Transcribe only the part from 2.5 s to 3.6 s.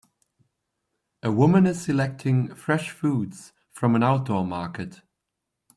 fresh foods